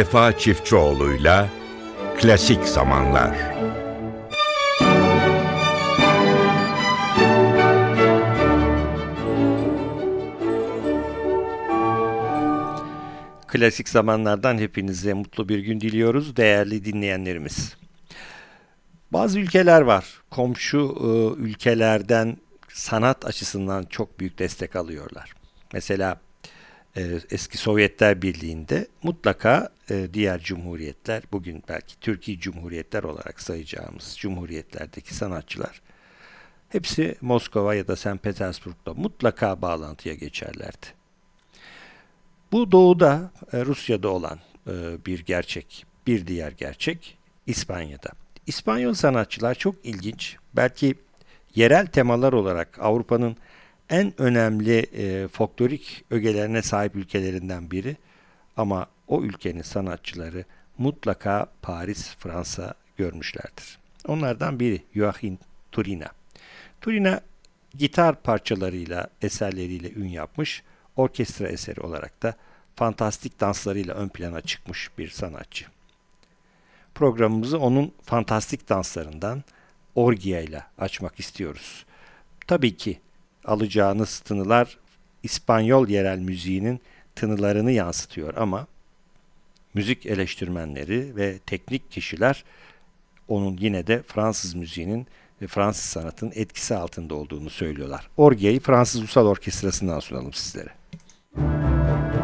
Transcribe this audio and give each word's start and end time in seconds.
Vefa 0.00 0.38
Çiftçioğlu'yla 0.38 1.48
Klasik 2.18 2.64
Zamanlar 2.64 3.36
Klasik 13.48 13.88
zamanlardan 13.88 14.58
hepinize 14.58 15.12
mutlu 15.12 15.48
bir 15.48 15.58
gün 15.58 15.80
diliyoruz 15.80 16.36
değerli 16.36 16.84
dinleyenlerimiz. 16.84 17.76
Bazı 19.12 19.40
ülkeler 19.40 19.80
var. 19.80 20.20
Komşu 20.30 20.96
e, 21.00 21.40
ülkelerden 21.42 22.36
sanat 22.68 23.24
açısından 23.24 23.84
çok 23.84 24.20
büyük 24.20 24.38
destek 24.38 24.76
alıyorlar. 24.76 25.32
Mesela 25.72 26.20
eski 27.30 27.58
Sovyetler 27.58 28.22
Birliği'nde 28.22 28.86
mutlaka 29.02 29.68
e, 29.90 30.08
diğer 30.14 30.40
cumhuriyetler, 30.40 31.22
bugün 31.32 31.62
belki 31.68 32.00
Türkiye 32.00 32.38
Cumhuriyetler 32.38 33.02
olarak 33.02 33.40
sayacağımız 33.40 34.16
cumhuriyetlerdeki 34.18 35.14
sanatçılar 35.14 35.82
hepsi 36.70 37.16
Moskova 37.20 37.74
ya 37.74 37.88
da 37.88 37.96
St. 37.96 38.22
Petersburg'da 38.22 38.94
mutlaka 38.94 39.62
bağlantıya 39.62 40.14
geçerlerdi. 40.14 40.86
Bu 42.52 42.72
doğuda, 42.72 43.30
e, 43.52 43.64
Rusya'da 43.64 44.08
olan 44.08 44.38
e, 44.66 44.72
bir 45.06 45.18
gerçek. 45.18 45.86
Bir 46.06 46.26
diğer 46.26 46.52
gerçek 46.52 47.18
İspanya'da. 47.46 48.10
İspanyol 48.46 48.94
sanatçılar 48.94 49.54
çok 49.54 49.74
ilginç. 49.84 50.36
Belki 50.56 50.94
yerel 51.54 51.86
temalar 51.86 52.32
olarak 52.32 52.78
Avrupa'nın 52.80 53.36
en 53.90 54.20
önemli 54.20 54.78
e, 54.78 55.28
folklorik 55.28 56.04
ögelerine 56.10 56.62
sahip 56.62 56.96
ülkelerinden 56.96 57.70
biri. 57.70 57.96
Ama 58.56 58.86
o 59.08 59.22
ülkenin 59.22 59.62
sanatçıları 59.62 60.44
mutlaka 60.78 61.46
Paris, 61.62 62.16
Fransa 62.18 62.74
görmüşlerdir. 62.96 63.78
Onlardan 64.06 64.60
biri 64.60 64.82
Joachim 64.94 65.38
Turina. 65.72 66.08
Turina 66.80 67.20
gitar 67.78 68.22
parçalarıyla, 68.22 69.08
eserleriyle 69.22 69.90
ün 69.90 70.08
yapmış, 70.08 70.62
orkestra 70.96 71.48
eseri 71.48 71.80
olarak 71.80 72.22
da 72.22 72.34
fantastik 72.76 73.40
danslarıyla 73.40 73.94
ön 73.94 74.08
plana 74.08 74.40
çıkmış 74.40 74.90
bir 74.98 75.08
sanatçı. 75.08 75.66
Programımızı 76.94 77.58
onun 77.58 77.92
fantastik 78.02 78.68
danslarından 78.68 79.44
Orgia 79.94 80.40
ile 80.40 80.62
açmak 80.78 81.20
istiyoruz. 81.20 81.84
Tabii 82.46 82.76
ki 82.76 83.00
alacağınız 83.44 84.18
tınılar 84.18 84.78
İspanyol 85.22 85.88
yerel 85.88 86.18
müziğinin 86.18 86.80
tınılarını 87.14 87.72
yansıtıyor 87.72 88.34
ama 88.36 88.66
müzik 89.74 90.06
eleştirmenleri 90.06 91.16
ve 91.16 91.38
teknik 91.38 91.90
kişiler 91.90 92.44
onun 93.28 93.56
yine 93.56 93.86
de 93.86 94.02
Fransız 94.02 94.54
müziğinin 94.54 95.06
ve 95.42 95.46
Fransız 95.46 95.84
sanatının 95.84 96.32
etkisi 96.34 96.74
altında 96.74 97.14
olduğunu 97.14 97.50
söylüyorlar. 97.50 98.10
Orgia'yı 98.16 98.60
Fransız 98.60 99.00
Ulusal 99.00 99.26
Orkestrası'ndan 99.26 100.00
sunalım 100.00 100.32
sizlere. 100.32 100.70
Müzik 101.36 102.19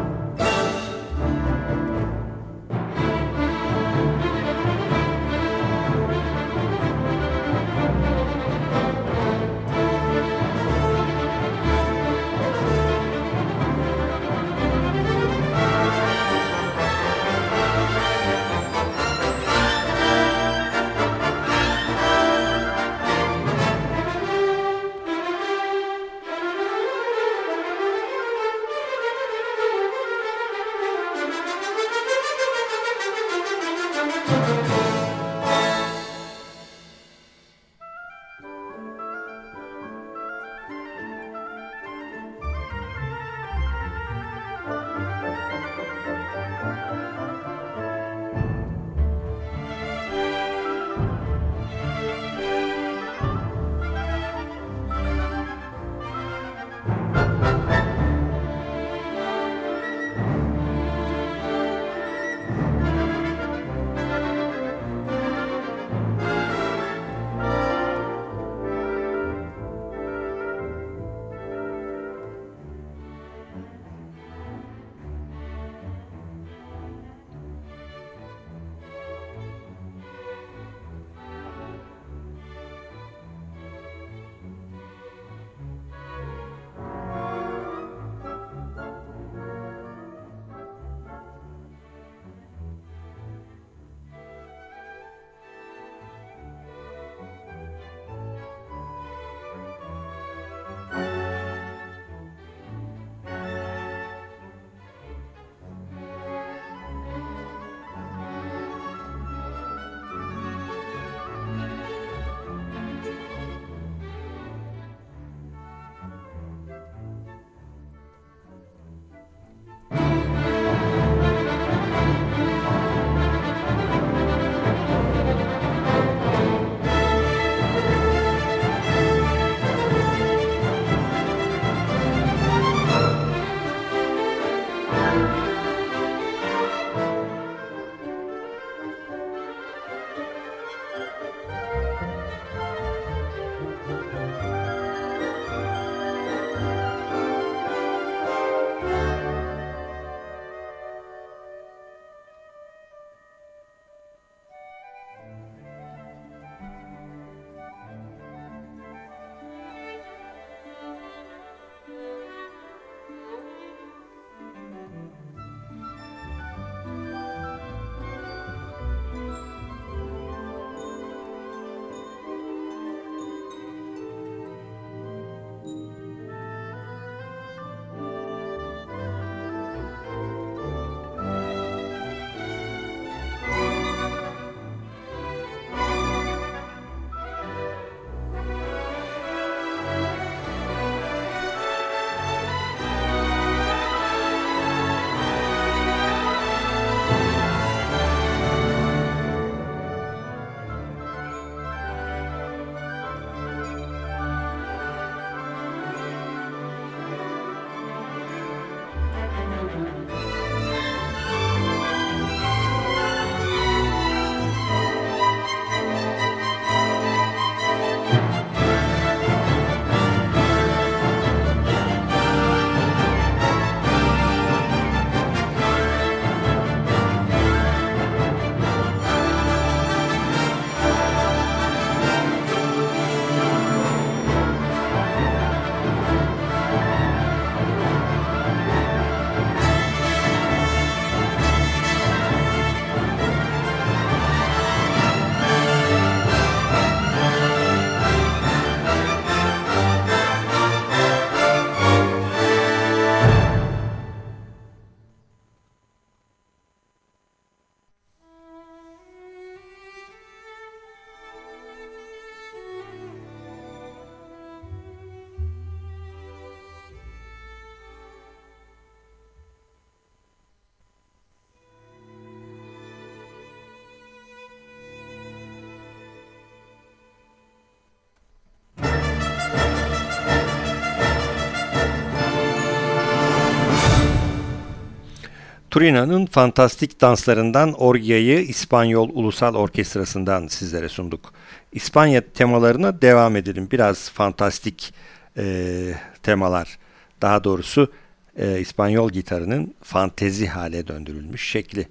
Turina'nın 285.77 286.25
fantastik 286.25 287.01
danslarından 287.01 287.73
Orgia'yı 287.73 288.39
İspanyol 288.39 289.09
Ulusal 289.13 289.55
Orkestrası'ndan 289.55 290.47
sizlere 290.47 290.89
sunduk. 290.89 291.33
İspanya 291.71 292.21
temalarına 292.21 293.01
devam 293.01 293.35
edelim. 293.35 293.67
Biraz 293.71 294.09
fantastik 294.09 294.93
e, 295.37 295.93
temalar. 296.23 296.77
Daha 297.21 297.43
doğrusu 297.43 297.91
e, 298.37 298.59
İspanyol 298.59 299.09
gitarının 299.09 299.75
fantezi 299.83 300.47
hale 300.47 300.87
döndürülmüş 300.87 301.49
şekli. 301.49 301.87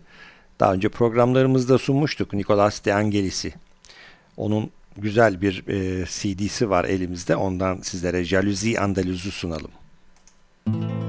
Daha 0.60 0.72
önce 0.72 0.88
programlarımızda 0.88 1.78
sunmuştuk 1.78 2.32
Nicolas 2.32 2.84
de 2.84 2.94
Angelis'i. 2.94 3.54
Onun 4.36 4.70
güzel 4.96 5.42
bir 5.42 5.64
e, 5.68 6.04
CD'si 6.06 6.70
var 6.70 6.84
elimizde. 6.84 7.36
Ondan 7.36 7.80
sizlere 7.82 8.24
Jalousie 8.24 8.78
Andaluz'u 8.78 9.30
sunalım. 9.30 9.70
Müzik 10.66 11.05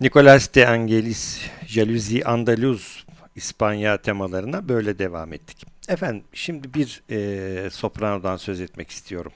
Nicolas 0.00 0.54
de 0.54 0.66
Angelis, 0.68 1.40
Jalousie 1.66 2.24
Andaluz 2.24 3.06
İspanya 3.36 4.02
temalarına 4.02 4.68
böyle 4.68 4.98
devam 4.98 5.32
ettik. 5.32 5.66
Efendim 5.88 6.24
şimdi 6.32 6.74
bir 6.74 7.02
e, 7.10 7.70
sopranodan 7.70 8.36
söz 8.36 8.60
etmek 8.60 8.90
istiyorum. 8.90 9.32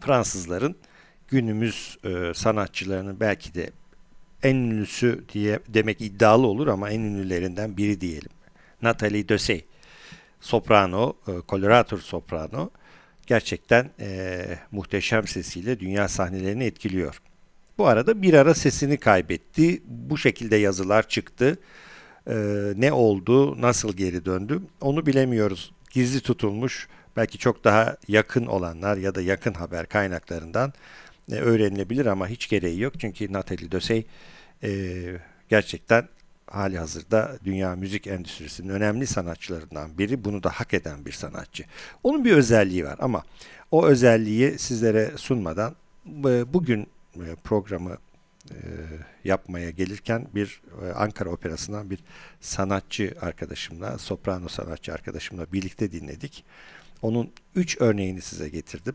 Fransızların 0.00 0.76
günümüz 1.28 1.98
e, 2.04 2.34
sanatçılarının 2.34 3.20
belki 3.20 3.54
de 3.54 3.70
en 4.42 4.56
ünlüsü 4.56 5.24
diye 5.32 5.58
demek 5.68 6.00
iddialı 6.00 6.46
olur 6.46 6.66
ama 6.68 6.90
en 6.90 7.00
ünlülerinden 7.00 7.76
biri 7.76 8.00
diyelim. 8.00 8.30
Nathalie 8.82 9.28
Dessay. 9.28 9.64
Soprano, 10.40 11.16
e, 11.28 11.40
koloratur 11.40 12.00
soprano 12.00 12.70
gerçekten 13.26 13.90
e, 14.00 14.40
muhteşem 14.70 15.26
sesiyle 15.26 15.80
dünya 15.80 16.08
sahnelerini 16.08 16.64
etkiliyor. 16.64 17.20
Bu 17.78 17.86
arada 17.86 18.22
bir 18.22 18.34
ara 18.34 18.54
sesini 18.54 18.96
kaybetti. 18.96 19.82
Bu 19.86 20.18
şekilde 20.18 20.56
yazılar 20.56 21.08
çıktı. 21.08 21.58
Ee, 22.26 22.34
ne 22.76 22.92
oldu, 22.92 23.62
nasıl 23.62 23.92
geri 23.92 24.24
döndü 24.24 24.62
onu 24.80 25.06
bilemiyoruz. 25.06 25.72
Gizli 25.90 26.20
tutulmuş 26.20 26.88
belki 27.16 27.38
çok 27.38 27.64
daha 27.64 27.96
yakın 28.08 28.46
olanlar 28.46 28.96
ya 28.96 29.14
da 29.14 29.22
yakın 29.22 29.54
haber 29.54 29.86
kaynaklarından 29.86 30.72
e, 31.32 31.34
öğrenilebilir 31.34 32.06
ama 32.06 32.28
hiç 32.28 32.48
gereği 32.48 32.80
yok. 32.80 33.00
Çünkü 33.00 33.32
Nathalie 33.32 33.72
Dessay 33.72 34.04
e, 34.62 34.70
gerçekten 35.48 36.08
hali 36.46 36.78
hazırda 36.78 37.38
dünya 37.44 37.76
müzik 37.76 38.06
endüstrisinin 38.06 38.68
önemli 38.68 39.06
sanatçılarından 39.06 39.98
biri. 39.98 40.24
Bunu 40.24 40.42
da 40.42 40.50
hak 40.50 40.74
eden 40.74 41.04
bir 41.04 41.12
sanatçı. 41.12 41.64
Onun 42.02 42.24
bir 42.24 42.32
özelliği 42.32 42.84
var 42.84 42.96
ama 42.98 43.22
o 43.70 43.86
özelliği 43.86 44.58
sizlere 44.58 45.12
sunmadan 45.16 45.76
e, 46.06 46.52
bugün 46.54 46.86
programı 47.44 47.98
e, 48.50 48.56
yapmaya 49.24 49.70
gelirken 49.70 50.28
bir 50.34 50.62
e, 50.82 50.92
Ankara 50.92 51.30
Operası'ndan 51.30 51.90
bir 51.90 51.98
sanatçı 52.40 53.14
arkadaşımla, 53.20 53.98
soprano 53.98 54.48
sanatçı 54.48 54.92
arkadaşımla 54.92 55.52
birlikte 55.52 55.92
dinledik. 55.92 56.44
Onun 57.02 57.32
üç 57.54 57.80
örneğini 57.80 58.20
size 58.20 58.48
getirdim. 58.48 58.94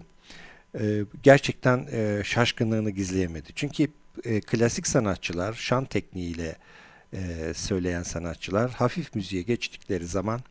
e, 0.80 1.06
gerçekten 1.24 1.88
şaşkınlığını 2.24 2.90
gizleyemedi. 2.90 3.50
Çünkü 3.56 3.88
klasik 4.42 4.88
sanatçılar 4.88 5.54
şan 5.54 5.86
tekniğiyle 5.86 6.56
söyleyen 7.54 8.04
sanatçılar 8.04 8.72
hafif 8.72 9.16
müziğe 9.16 9.42
geçtikleri 9.42 10.06
zaman 10.06 10.42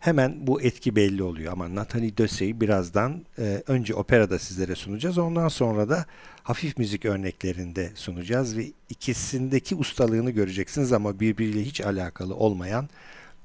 hemen 0.00 0.46
bu 0.46 0.62
etki 0.62 0.96
belli 0.96 1.22
oluyor. 1.22 1.52
Ama 1.52 1.74
Nathalie 1.74 2.16
Dessay'i 2.16 2.60
birazdan 2.60 3.26
e, 3.38 3.62
önce 3.66 3.94
operada 3.94 4.38
sizlere 4.38 4.74
sunacağız. 4.74 5.18
Ondan 5.18 5.48
sonra 5.48 5.88
da 5.88 6.06
hafif 6.42 6.78
müzik 6.78 7.04
örneklerinde 7.04 7.90
sunacağız 7.94 8.56
ve 8.56 8.66
ikisindeki 8.88 9.74
ustalığını 9.74 10.30
göreceksiniz 10.30 10.92
ama 10.92 11.20
birbiriyle 11.20 11.64
hiç 11.64 11.80
alakalı 11.80 12.34
olmayan 12.34 12.88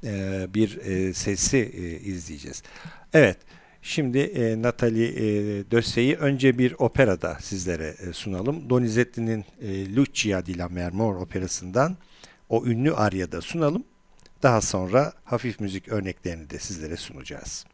e, 0.03 0.45
bir 0.53 0.77
e, 0.77 1.13
sesi 1.13 1.57
e, 1.57 1.99
izleyeceğiz. 1.99 2.63
Evet. 3.13 3.37
Şimdi 3.81 4.17
e, 4.17 4.61
Nathalie 4.61 5.07
e, 5.07 5.23
Dösse'yi 5.71 6.15
önce 6.15 6.57
bir 6.57 6.75
operada 6.79 7.37
sizlere 7.41 7.95
e, 7.99 8.13
sunalım. 8.13 8.69
Donizetti'nin 8.69 9.45
e, 9.61 9.95
Lucia 9.95 10.45
di 10.45 10.57
Lammermoor 10.57 11.15
operasından 11.15 11.97
o 12.49 12.65
ünlü 12.65 12.93
aryada 12.93 13.41
sunalım. 13.41 13.83
Daha 14.45 14.61
sonra 14.61 15.13
hafif 15.23 15.59
müzik 15.59 15.87
örneklerini 15.87 16.49
de 16.49 16.59
sizlere 16.59 16.97
sunacağız. 16.97 17.65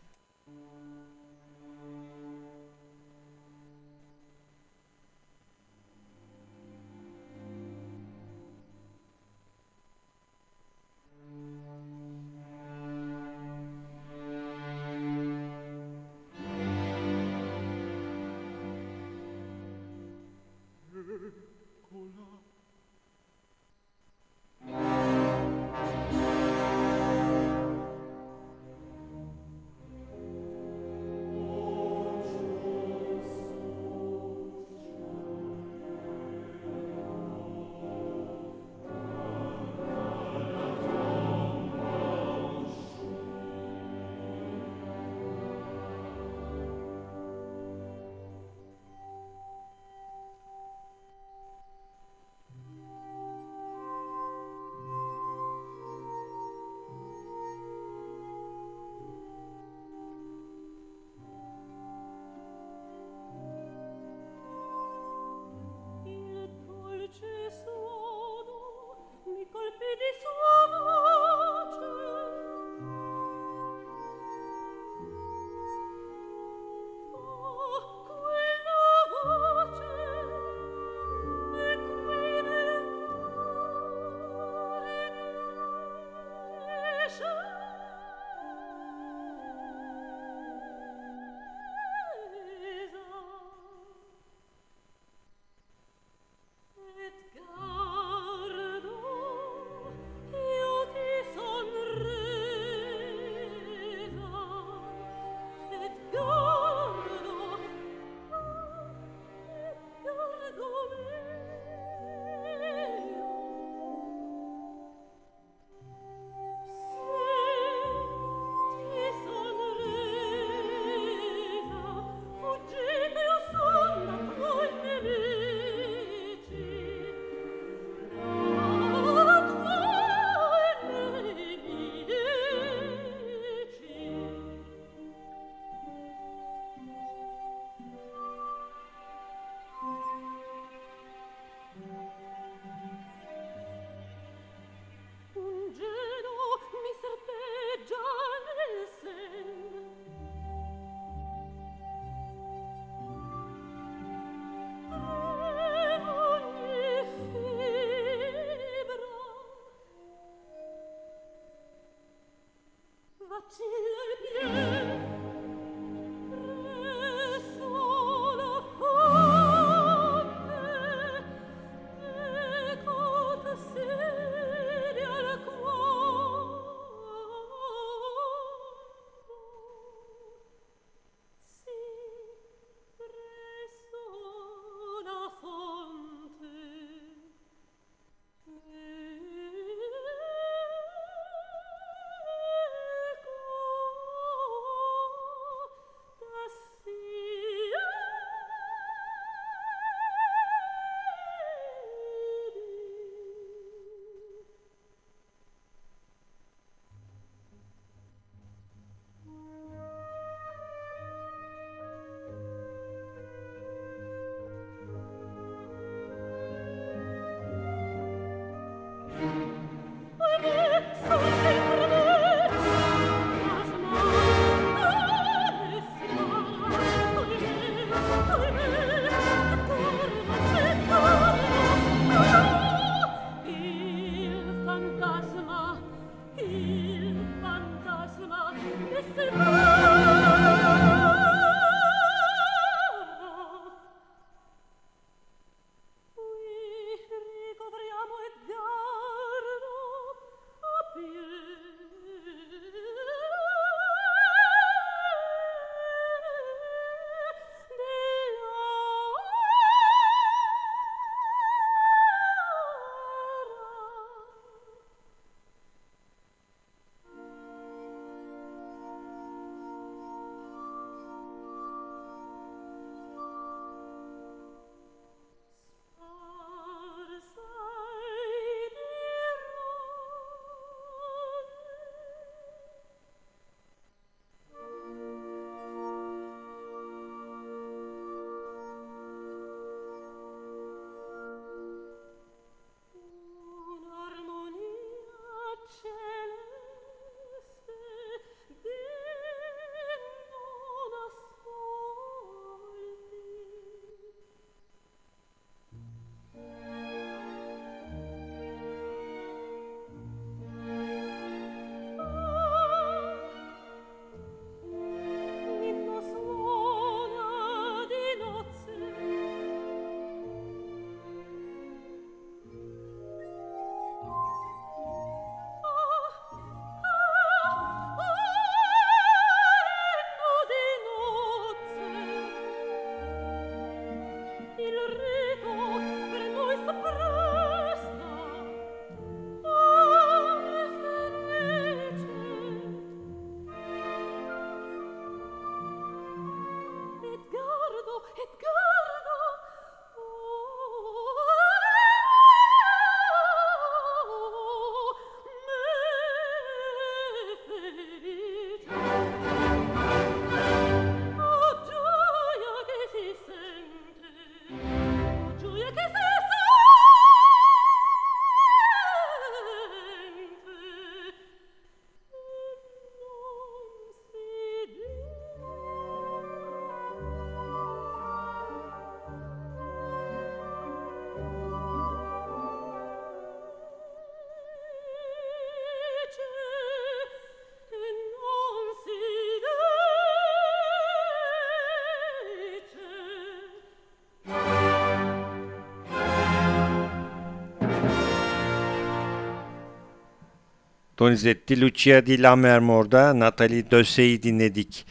Donizetti, 401.02 401.62
Lucia 401.62 402.06
di 402.06 402.22
Lammermoor'da 402.22 403.20
Natalie 403.20 403.72
Dösse'yi 403.72 404.24
dinledik. 404.24 404.86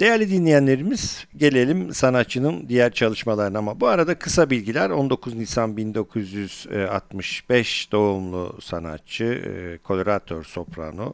Değerli 0.00 0.30
dinleyenlerimiz 0.30 1.26
gelelim 1.36 1.94
sanatçının 1.94 2.68
diğer 2.68 2.92
çalışmalarına 2.92 3.58
ama 3.58 3.80
bu 3.80 3.86
arada 3.86 4.18
kısa 4.18 4.50
bilgiler 4.50 4.90
19 4.90 5.34
Nisan 5.34 5.76
1965 5.76 7.92
doğumlu 7.92 8.58
sanatçı, 8.60 9.24
e, 9.24 9.78
koloratör 9.78 10.44
soprano 10.44 11.12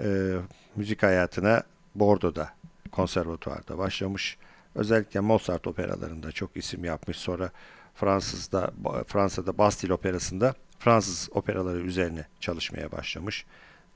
e, 0.00 0.34
müzik 0.76 1.02
hayatına 1.02 1.62
Bordo'da 1.94 2.50
konservatuvarda 2.92 3.78
başlamış. 3.78 4.36
Özellikle 4.74 5.20
Mozart 5.20 5.66
operalarında 5.66 6.32
çok 6.32 6.56
isim 6.56 6.84
yapmış. 6.84 7.16
Sonra 7.16 7.50
Fransız'da 7.94 8.70
Fransa'da 9.06 9.58
Bastille 9.58 9.92
Operası'nda 9.92 10.54
Fransız 10.78 11.28
operaları 11.32 11.80
üzerine 11.80 12.26
çalışmaya 12.40 12.92
başlamış. 12.92 13.44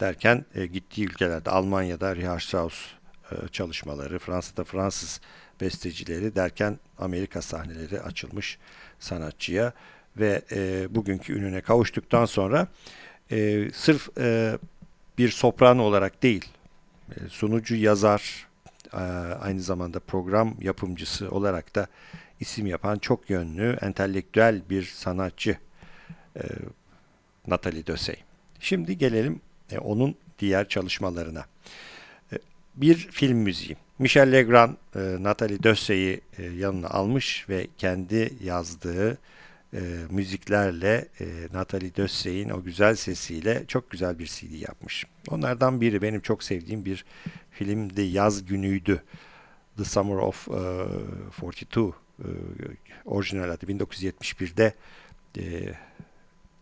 Derken 0.02 0.44
e, 0.54 0.66
gittiği 0.66 1.04
ülkelerde 1.04 1.50
Almanya'da 1.50 2.16
Richard 2.16 2.40
Strauss 2.40 2.74
e, 3.30 3.48
çalışmaları, 3.48 4.18
Fransa'da 4.18 4.64
Fransız 4.64 5.20
bestecileri 5.60 6.34
derken 6.34 6.78
Amerika 6.98 7.42
sahneleri 7.42 8.00
açılmış 8.00 8.58
sanatçıya 8.98 9.72
ve 10.16 10.42
e, 10.52 10.86
bugünkü 10.94 11.32
ününe 11.32 11.60
kavuştuktan 11.60 12.24
sonra 12.24 12.66
e, 13.30 13.68
sırf 13.74 14.18
e, 14.18 14.58
bir 15.18 15.28
soprano 15.28 15.82
olarak 15.82 16.22
değil, 16.22 16.48
e, 17.10 17.28
sunucu, 17.28 17.76
yazar, 17.76 18.46
e, 18.92 18.96
aynı 19.40 19.60
zamanda 19.60 20.00
program 20.00 20.54
yapımcısı 20.60 21.30
olarak 21.30 21.74
da 21.74 21.86
isim 22.40 22.66
yapan 22.66 22.98
çok 22.98 23.30
yönlü, 23.30 23.78
entelektüel 23.80 24.62
bir 24.70 24.84
sanatçı 24.84 25.56
e, 26.36 26.42
Nathalie 27.46 27.86
Dösey. 27.86 28.16
Şimdi 28.60 28.98
gelelim 28.98 29.40
e, 29.72 29.78
onun 29.78 30.14
diğer 30.38 30.68
çalışmalarına. 30.68 31.44
E, 32.32 32.38
bir 32.76 32.94
film 32.94 33.38
müziği. 33.38 33.76
Michel 33.98 34.32
Legrand, 34.32 34.76
e, 34.96 34.98
Nathalie 35.22 35.62
Dössey'i 35.62 36.20
e, 36.38 36.42
yanına 36.42 36.88
almış 36.88 37.48
ve 37.48 37.66
kendi 37.78 38.32
yazdığı 38.44 39.18
e, 39.74 39.80
müziklerle 40.10 41.08
e, 41.20 41.24
Nathalie 41.52 41.96
Dössey'in 41.96 42.48
o 42.50 42.62
güzel 42.62 42.94
sesiyle 42.94 43.64
çok 43.68 43.90
güzel 43.90 44.18
bir 44.18 44.26
CD 44.26 44.68
yapmış. 44.68 45.04
Onlardan 45.28 45.80
biri 45.80 46.02
benim 46.02 46.20
çok 46.20 46.42
sevdiğim 46.42 46.84
bir 46.84 47.04
filmdi 47.50 48.02
Yaz 48.02 48.46
Günüydü. 48.46 49.02
The 49.76 49.84
Summer 49.84 50.16
of 50.16 50.48
uh, 50.48 50.54
42 51.40 51.80
uh, 51.80 51.92
orijinal 53.04 53.50
adı 53.50 53.66
1971'de 53.66 54.74
e, 55.38 55.74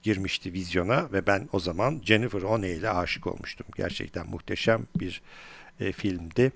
girmişti 0.03 0.53
vizyona 0.53 1.13
ve 1.13 1.27
ben 1.27 1.49
o 1.53 1.61
zaman 1.61 2.01
Jennifer 2.05 2.43
Oney 2.43 2.77
ile 2.77 2.91
aşık 2.91 3.27
olmuştum. 3.27 3.67
Gerçekten 3.77 4.27
muhteşem 4.27 4.87
bir 4.97 5.23
e, 5.81 5.93
filmdi. 5.93 6.53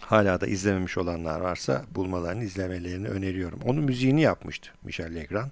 Hala 0.00 0.40
da 0.40 0.46
izlememiş 0.46 0.98
olanlar 0.98 1.40
varsa 1.40 1.84
bulmalarını 1.94 2.44
izlemelerini 2.44 3.08
öneriyorum. 3.08 3.60
Onun 3.64 3.84
müziğini 3.84 4.20
yapmıştı 4.20 4.70
Michel 4.82 5.14
Legrand 5.14 5.50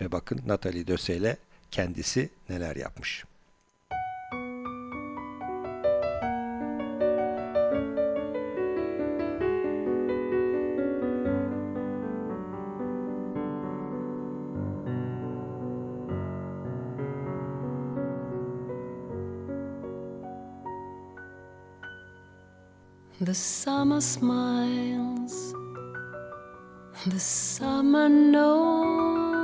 ve 0.00 0.12
bakın 0.12 0.40
Nathalie 0.46 0.86
Döse 0.86 1.16
ile 1.16 1.36
kendisi 1.70 2.28
neler 2.48 2.76
yapmış. 2.76 3.24
Summer 23.36 24.00
smiles, 24.00 25.54
the 27.06 27.20
summer 27.20 28.08
knows, 28.08 29.36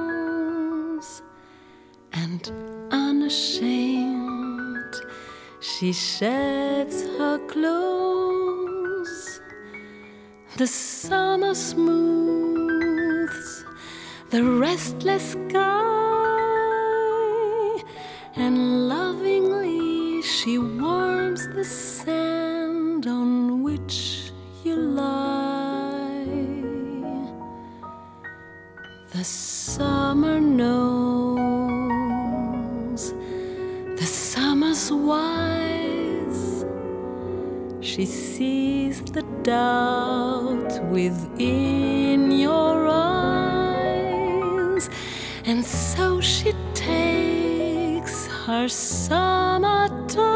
and 2.13 2.51
unashamed 2.91 4.95
she 5.61 5.93
sheds 5.93 7.03
her 7.19 7.39
clothes. 7.47 9.41
The 10.57 10.67
summer 10.67 11.55
smooths 11.55 12.33
the 14.33 14.43
restless 14.43 15.33
sky, 15.33 15.82
Our 48.53 48.69
summer 48.69 49.89
time. 50.09 50.32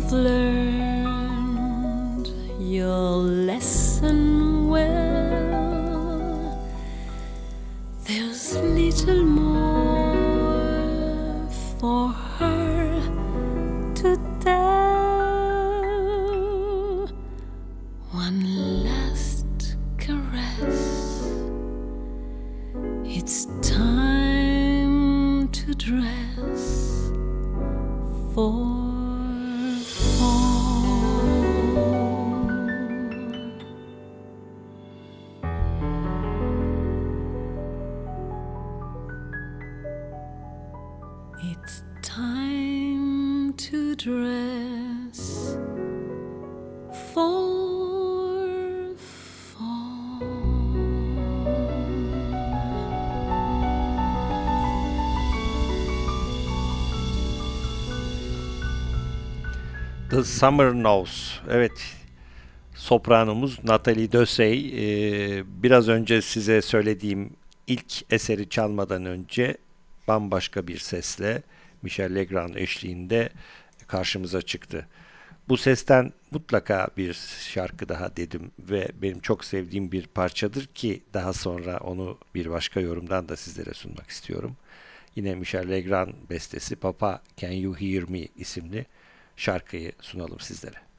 you've 0.00 0.12
learned. 0.12 0.79
The 60.20 60.24
Summer 60.24 60.72
Knows. 60.72 61.40
Evet. 61.50 61.96
Sopranomuz 62.74 63.64
Natalie 63.64 64.12
Dösey. 64.12 64.58
Ee, 64.58 65.44
biraz 65.46 65.88
önce 65.88 66.22
size 66.22 66.62
söylediğim 66.62 67.30
ilk 67.66 68.12
eseri 68.12 68.48
çalmadan 68.48 69.04
önce 69.04 69.56
bambaşka 70.08 70.66
bir 70.66 70.78
sesle 70.78 71.42
Michel 71.82 72.14
Legrand 72.14 72.54
eşliğinde 72.54 73.28
karşımıza 73.86 74.42
çıktı. 74.42 74.88
Bu 75.48 75.56
sesten 75.56 76.12
mutlaka 76.30 76.88
bir 76.96 77.14
şarkı 77.52 77.88
daha 77.88 78.16
dedim 78.16 78.50
ve 78.58 78.88
benim 79.02 79.20
çok 79.20 79.44
sevdiğim 79.44 79.92
bir 79.92 80.06
parçadır 80.06 80.66
ki 80.66 81.02
daha 81.14 81.32
sonra 81.32 81.78
onu 81.78 82.18
bir 82.34 82.50
başka 82.50 82.80
yorumdan 82.80 83.28
da 83.28 83.36
sizlere 83.36 83.74
sunmak 83.74 84.10
istiyorum. 84.10 84.56
Yine 85.16 85.34
Michel 85.34 85.70
Legrand 85.70 86.14
bestesi 86.30 86.76
Papa 86.76 87.22
Can 87.36 87.52
You 87.52 87.74
Hear 87.74 88.02
Me 88.08 88.28
isimli 88.36 88.86
şarkıyı 89.40 89.92
sunalım 90.00 90.40
sizlere. 90.40 90.89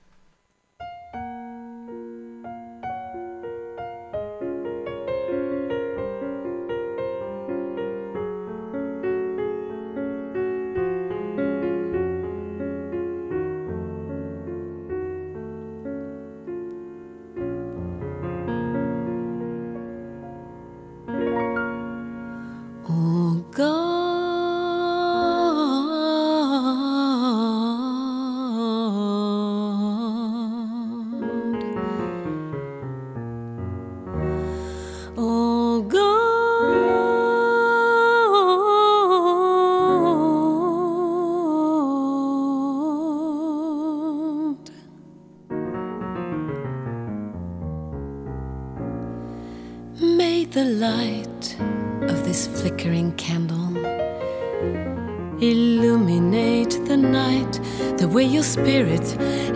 Illuminate 56.02 56.84
the 56.86 56.98
night 56.98 57.54
the 57.98 58.08
way 58.08 58.24
your 58.24 58.44
spirit 58.44 59.06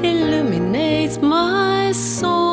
illuminates 0.03 1.17
my 1.17 1.91
soul. 1.91 2.44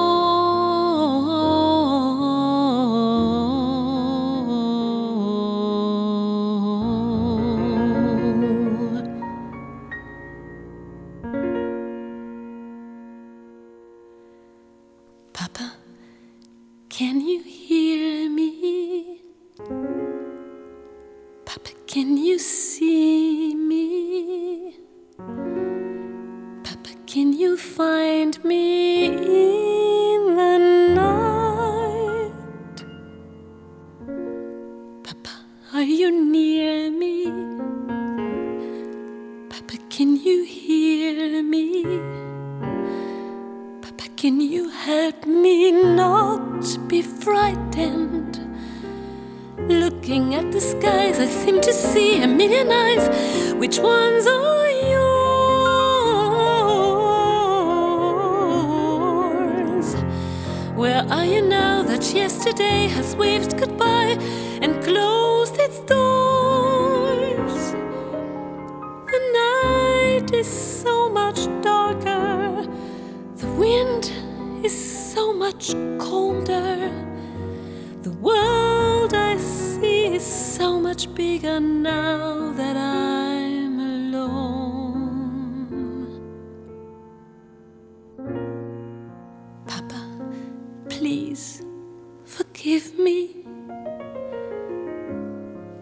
Much 75.63 75.77
colder. 75.99 76.91
The 78.03 78.11
world 78.21 79.15
I 79.15 79.37
see 79.37 80.07
is 80.17 80.27
so 80.27 80.81
much 80.81 81.15
bigger 81.15 81.61
now 81.61 82.53
that 82.57 82.77
I'm 82.77 83.79
alone. 83.79 84.41
Papa, 89.67 90.03
please 90.89 91.63
forgive 92.25 92.99
me. 92.99 93.45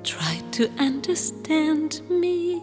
Try 0.03 0.43
to 0.53 0.71
understand 0.79 2.03
me. 2.11 2.62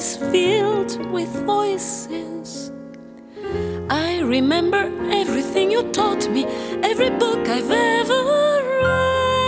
Is 0.00 0.16
filled 0.32 0.92
with 1.12 1.28
voices, 1.44 2.72
I 3.90 4.20
remember 4.20 4.82
everything 5.20 5.70
you 5.70 5.82
taught 5.92 6.26
me, 6.30 6.46
every 6.90 7.10
book 7.10 7.46
I've 7.56 7.70
ever 7.70 8.20
read. 8.82 9.42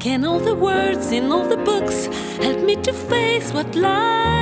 Can 0.00 0.26
all 0.26 0.40
the 0.50 0.54
words 0.54 1.12
in 1.12 1.32
all 1.32 1.48
the 1.48 1.62
books 1.72 1.98
help 2.44 2.60
me 2.68 2.76
to 2.86 2.92
face 2.92 3.54
what 3.54 3.74
lies 3.74 4.41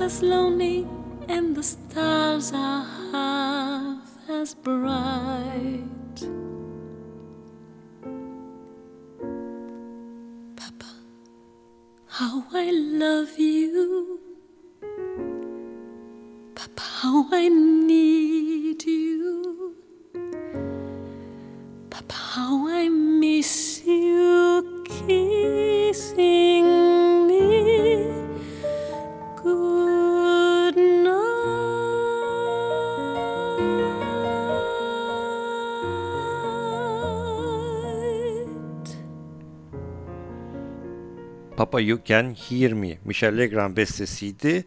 as 0.00 0.22
lonely, 0.22 0.86
and 1.28 1.54
the 1.54 1.62
stars 1.62 2.52
are 2.54 2.84
half 3.12 4.08
as 4.28 4.54
bright. 4.54 6.20
Papa, 10.56 10.90
how 12.06 12.44
I 12.52 12.70
love 12.72 13.38
you. 13.38 14.18
Papa, 16.54 16.82
how 17.02 17.26
I 17.32 17.48
need 17.48 18.82
you. 18.84 19.74
Papa, 21.90 22.14
how 22.14 22.66
I 22.68 22.88
miss 22.88 23.82
you 23.84 24.84
kissing 24.86 25.49
Papa 41.70 41.80
You 41.80 42.00
Can 42.04 42.34
Hear 42.34 42.72
Me 42.72 42.98
Michel 43.04 43.38
Legrand 43.38 43.76
bestesiydi 43.76 44.64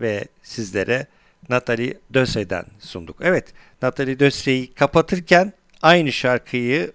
ve 0.00 0.28
sizlere 0.42 1.06
Nathalie 1.48 1.98
Döse'den 2.14 2.64
sunduk. 2.78 3.16
Evet 3.20 3.52
Nathalie 3.82 4.18
Döse'yi 4.18 4.74
kapatırken 4.74 5.52
aynı 5.82 6.12
şarkıyı 6.12 6.92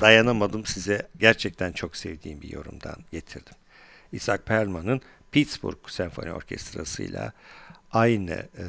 dayanamadım 0.00 0.66
size 0.66 1.08
gerçekten 1.18 1.72
çok 1.72 1.96
sevdiğim 1.96 2.42
bir 2.42 2.52
yorumdan 2.52 2.96
getirdim. 3.12 3.54
Isaac 4.12 4.42
Perlman'ın 4.46 5.00
Pittsburgh 5.32 5.88
Senfoni 5.88 6.32
Orkestrası'yla 6.32 7.32
aynı 7.92 8.32
e, 8.32 8.64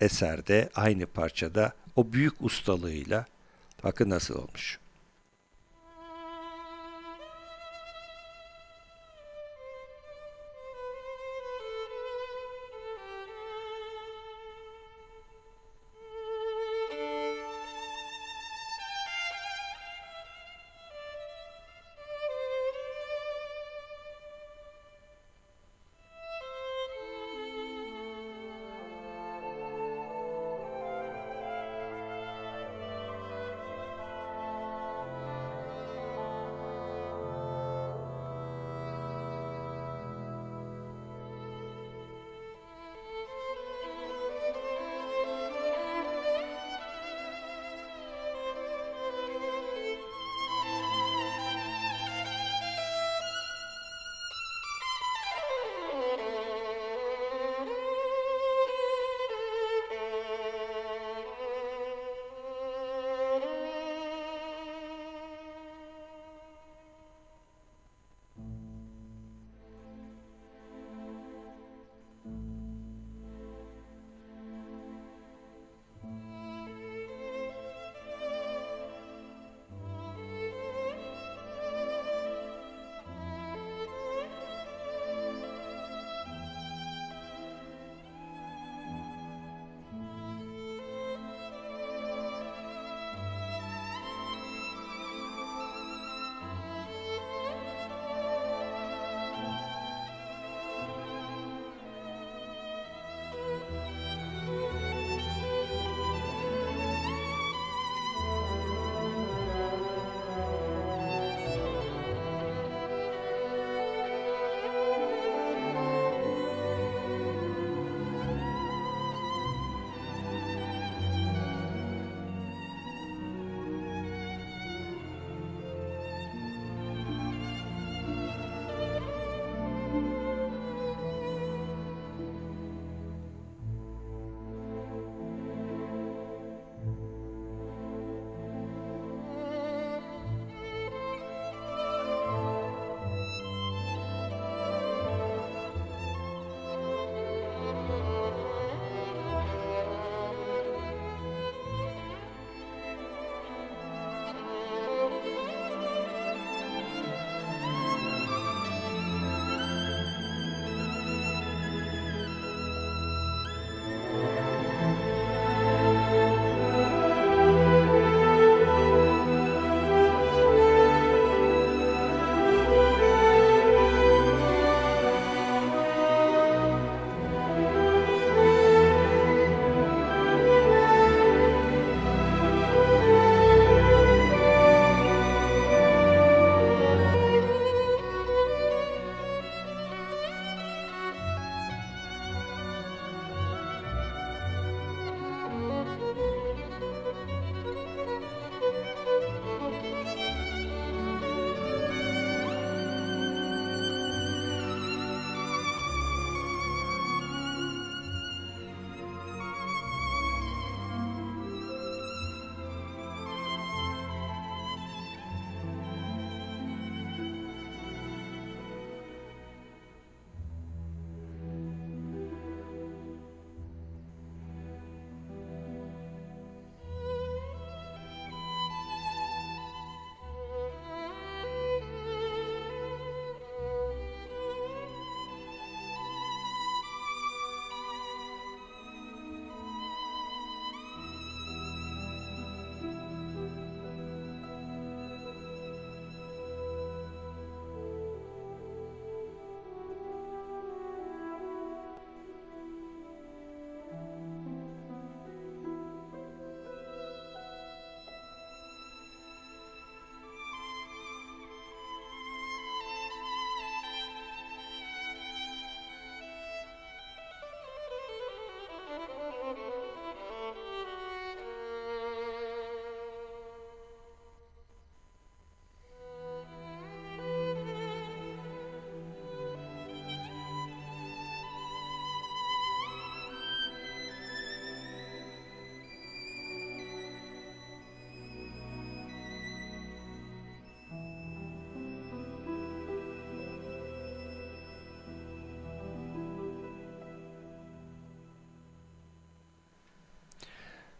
eserde, 0.00 0.68
aynı 0.74 1.06
parçada 1.06 1.72
o 1.96 2.12
büyük 2.12 2.34
ustalığıyla 2.40 3.26
bakın 3.84 4.10
nasıl 4.10 4.34
olmuş. 4.34 4.78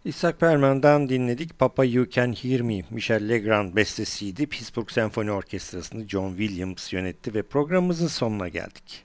İshak 0.04 0.40
Perman'dan 0.40 1.08
dinledik. 1.08 1.58
Papa 1.58 1.84
You 1.84 2.10
Can 2.10 2.32
Hear 2.32 2.60
Me, 2.60 2.82
Michel 2.90 3.28
Legrand 3.28 3.76
bestesiydi. 3.76 4.46
Pittsburgh 4.46 4.90
Senfoni 4.90 5.32
Orkestrası'nı 5.32 6.08
John 6.08 6.36
Williams 6.36 6.92
yönetti 6.92 7.34
ve 7.34 7.42
programımızın 7.42 8.06
sonuna 8.06 8.48
geldik. 8.48 9.04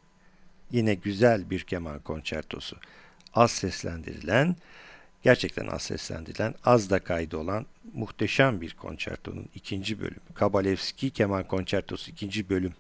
Yine 0.72 0.94
güzel 0.96 1.50
bir 1.50 1.60
keman 1.60 2.00
konçertosu. 2.00 2.78
Az 3.34 3.52
seslendirilen, 3.52 4.56
gerçekten 5.24 5.68
az 5.68 5.82
seslendirilen, 5.82 6.56
az 6.64 6.90
da 6.90 7.00
kaydı 7.00 7.38
olan 7.38 7.66
muhteşem 7.94 8.62
bir 8.62 8.74
konçertonun 8.74 9.50
ikinci 9.56 10.00
bölümü. 10.00 10.20
Kabalevski 10.34 11.10
Keman 11.10 11.48
Konçertosu 11.48 12.12
ikinci 12.12 12.50
bölüm. 12.50 12.74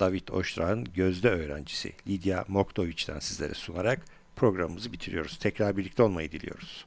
David 0.00 0.28
Oştrah'ın 0.28 0.84
gözde 0.94 1.30
öğrencisi 1.30 1.92
Lydia 2.08 2.44
Moktoviç'ten 2.48 3.18
sizlere 3.18 3.54
sunarak 3.54 4.04
programımızı 4.36 4.92
bitiriyoruz. 4.92 5.38
Tekrar 5.38 5.76
birlikte 5.76 6.02
olmayı 6.02 6.32
diliyoruz. 6.32 6.86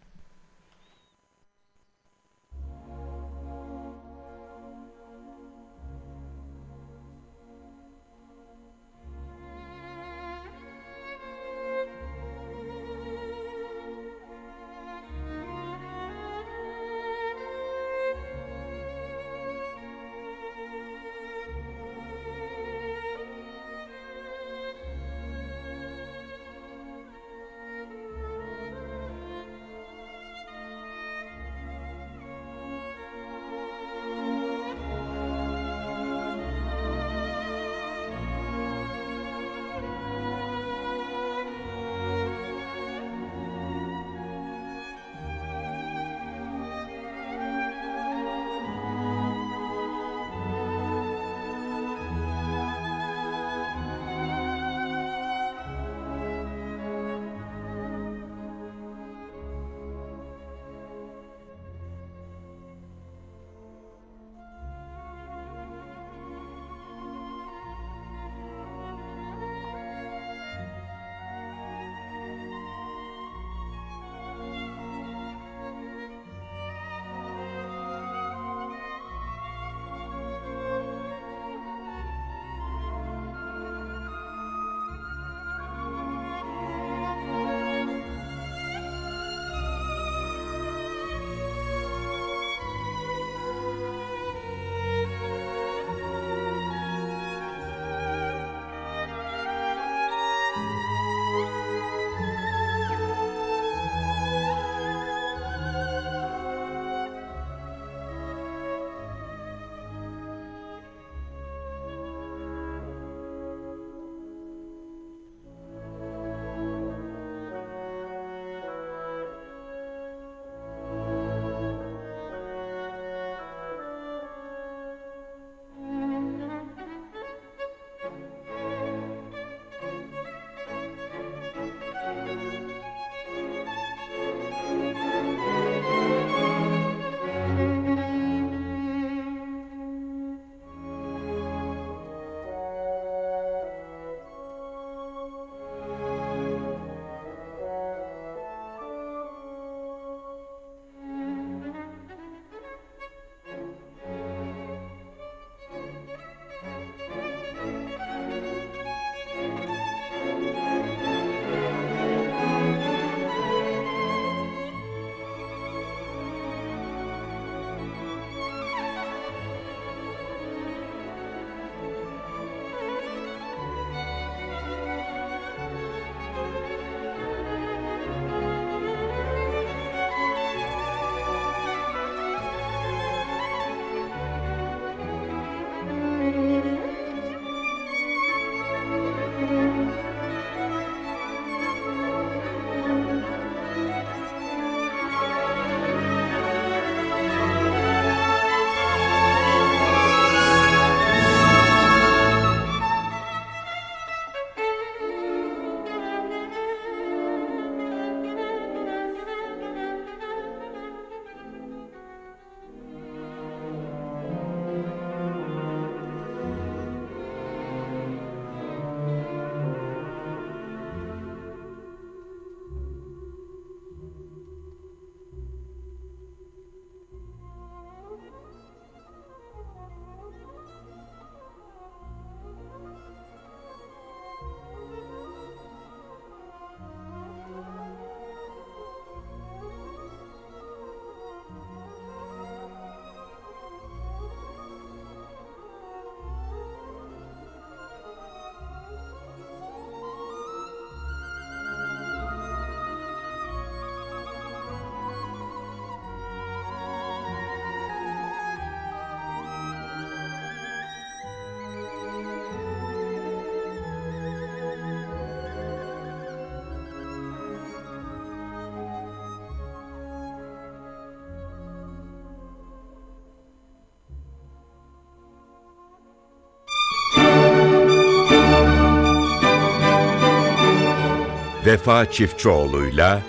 Vefa 281.76 282.12
Çiftçioğlu'yla 282.12 283.22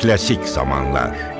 Klasik 0.00 0.44
Zamanlar. 0.48 1.31